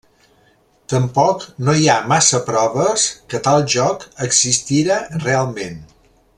Tampoc 0.93 1.43
no 1.67 1.75
hi 1.81 1.85
ha 1.91 1.97
massa 2.13 2.41
proves 2.49 3.05
que 3.35 3.43
tal 3.49 3.63
joc 3.77 4.09
existira 4.29 5.01
realment. 5.29 5.81